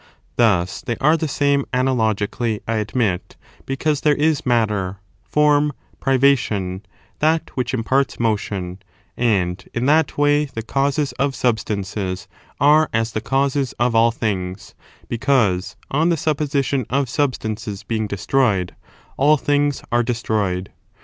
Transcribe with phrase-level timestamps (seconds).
[0.35, 3.35] Thus, they are the same analogically, I admit,
[3.67, 6.83] because there is matter, form, privation,
[7.19, 8.79] that which imparts motion:
[9.15, 12.27] and in that way the causes of substances
[12.59, 14.73] are as the causes of all things,
[15.07, 18.75] be cause, on the supposition of substances being destroyed,
[19.17, 20.71] all things are destroyed.